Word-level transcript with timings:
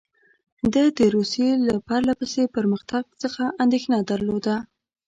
ده 0.73 0.83
د 0.97 0.99
روسیې 1.15 1.51
د 1.67 1.69
پرله 1.87 2.13
پسې 2.19 2.43
پرمختګ 2.55 3.03
څخه 3.21 3.43
اندېښنه 3.63 3.97
درلوده. 4.09 4.55